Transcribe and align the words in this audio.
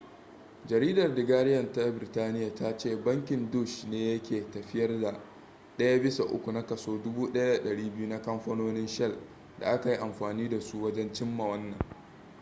jaridar 0.69 1.15
the 1.15 1.21
guardian 1.23 1.71
ta 1.73 1.91
birtaniya 1.99 2.53
ta 2.55 2.77
ce 2.77 2.95
bankin 3.03 3.51
deutsche 3.51 3.87
ne 3.89 3.97
yake 4.13 4.51
tafiyar 4.51 5.01
da 5.01 5.21
daya 5.77 5.99
bisa 6.01 6.23
uku 6.23 6.51
na 6.51 6.65
kaso 6.65 6.91
1200 6.97 8.07
na 8.07 8.21
kamfanonin 8.21 8.87
shell 8.87 9.17
da 9.59 9.67
aka 9.67 9.89
yi 9.89 9.97
amfani 9.97 10.49
da 10.49 10.59
su 10.61 10.81
wajen 10.83 11.13
cimma 11.13 11.45
wannan 11.47 11.77